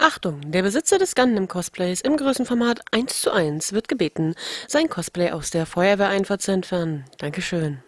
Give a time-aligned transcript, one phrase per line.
[0.00, 4.34] Achtung, der Besitzer des Gundam-Cosplays im Größenformat 1 zu 1 wird gebeten,
[4.66, 7.04] sein Cosplay aus der Feuerwehreinfahrt zu entfernen.
[7.18, 7.82] Dankeschön.